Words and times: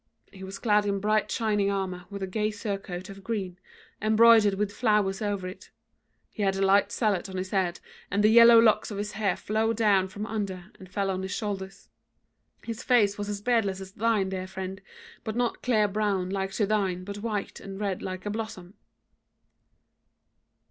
He 0.33 0.43
was 0.43 0.57
clad 0.57 0.87
in 0.87 0.99
bright 0.99 1.29
shining 1.29 1.69
armour 1.69 2.05
with 2.09 2.23
a 2.23 2.25
gay 2.27 2.49
surcoat 2.49 3.07
of 3.11 3.23
green, 3.23 3.59
embroidered 4.01 4.55
with 4.55 4.71
flowers 4.73 5.21
over 5.21 5.47
it; 5.47 5.69
he 6.31 6.41
had 6.41 6.55
a 6.55 6.65
light 6.65 6.91
sallet 6.91 7.29
on 7.29 7.37
his 7.37 7.51
head, 7.51 7.79
and 8.09 8.23
the 8.23 8.29
yellow 8.31 8.57
locks 8.57 8.89
of 8.89 8.97
his 8.97 9.11
hair 9.11 9.37
flowed 9.37 9.77
down 9.77 10.07
from 10.07 10.25
under, 10.25 10.71
and 10.79 10.89
fell 10.89 11.11
on 11.11 11.21
his 11.21 11.29
shoulders: 11.31 11.87
his 12.63 12.81
face 12.81 13.19
was 13.19 13.29
as 13.29 13.41
beardless 13.41 13.79
as 13.79 13.91
thine, 13.91 14.29
dear 14.29 14.47
friend, 14.47 14.81
but 15.23 15.35
not 15.35 15.61
clear 15.61 15.87
brown 15.87 16.31
like 16.31 16.51
to 16.53 16.65
thine 16.65 17.03
but 17.03 17.19
white 17.19 17.59
and 17.59 17.79
red 17.79 18.01
like 18.01 18.25
a 18.25 18.31
blossom." 18.31 18.73